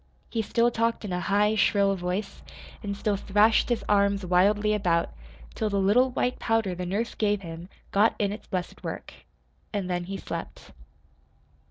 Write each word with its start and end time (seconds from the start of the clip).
He 0.31 0.41
still 0.41 0.71
talked 0.71 1.05
in 1.05 1.13
a 1.13 1.19
high, 1.19 1.53
shrill 1.53 1.95
voice, 1.95 2.41
and 2.81 2.97
still 2.97 3.17
thrashed 3.17 3.69
his 3.69 3.85
arms 3.87 4.25
wildly 4.25 4.73
about, 4.73 5.11
till 5.53 5.69
the 5.69 5.77
little 5.79 6.09
white 6.09 6.39
powder 6.39 6.73
the 6.73 6.87
nurse 6.87 7.13
gave 7.13 7.43
him 7.43 7.69
got 7.91 8.15
in 8.17 8.31
its 8.31 8.47
blessed 8.47 8.83
work. 8.83 9.13
And 9.71 9.91
then 9.91 10.05
he 10.05 10.17
slept. 10.17 10.71